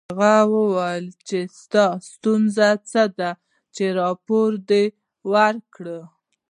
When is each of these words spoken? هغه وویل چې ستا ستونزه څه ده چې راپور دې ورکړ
هغه 0.09 0.33
وویل 0.55 1.07
چې 1.27 1.39
ستا 1.59 1.85
ستونزه 2.11 2.69
څه 2.91 3.03
ده 3.19 3.31
چې 3.75 3.83
راپور 3.99 4.49
دې 4.69 4.83
ورکړ 5.33 5.85